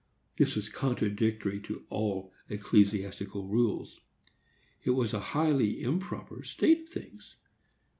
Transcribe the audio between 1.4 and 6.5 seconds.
to all ecclesiastical rules. It was a highly improper